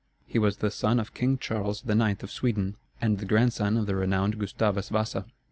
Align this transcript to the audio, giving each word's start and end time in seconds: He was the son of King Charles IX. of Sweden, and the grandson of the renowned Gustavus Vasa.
He 0.25 0.39
was 0.39 0.57
the 0.57 0.71
son 0.71 0.99
of 0.99 1.13
King 1.13 1.37
Charles 1.37 1.87
IX. 1.87 2.23
of 2.23 2.31
Sweden, 2.31 2.75
and 2.99 3.19
the 3.19 3.25
grandson 3.27 3.77
of 3.77 3.85
the 3.85 3.95
renowned 3.95 4.39
Gustavus 4.39 4.89
Vasa. 4.89 5.27